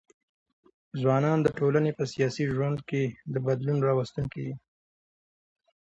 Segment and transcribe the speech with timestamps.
[1.01, 4.53] ځوانان د ټولني په سیاسي ژوند ګي د بدلون راوستونکي دي.